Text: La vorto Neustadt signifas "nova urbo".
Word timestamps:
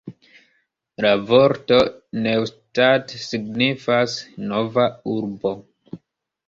La 1.05 1.11
vorto 1.31 1.77
Neustadt 2.23 3.15
signifas 3.27 4.19
"nova 4.51 4.89
urbo". 5.19 5.55